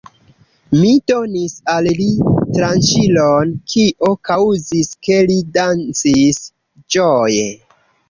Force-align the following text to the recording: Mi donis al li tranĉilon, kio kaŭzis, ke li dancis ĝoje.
Mi 0.77 0.93
donis 1.11 1.53
al 1.73 1.89
li 1.99 2.07
tranĉilon, 2.57 3.53
kio 3.75 4.17
kaŭzis, 4.31 4.93
ke 5.05 5.23
li 5.31 5.41
dancis 5.63 6.45
ĝoje. 6.99 7.51